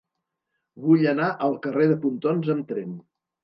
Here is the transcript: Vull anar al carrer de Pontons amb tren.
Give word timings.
Vull 0.85 1.05
anar 1.11 1.29
al 1.49 1.59
carrer 1.67 1.87
de 1.95 2.01
Pontons 2.07 2.53
amb 2.59 2.69
tren. 2.75 3.01